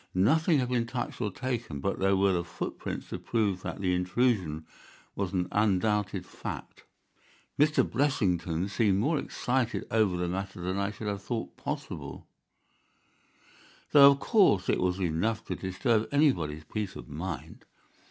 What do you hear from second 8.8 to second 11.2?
more excited over the matter than I should